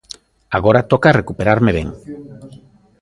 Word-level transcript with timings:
Agora 0.57 0.87
toca 0.93 1.15
recuperarme 1.19 1.71
ben. 1.77 1.87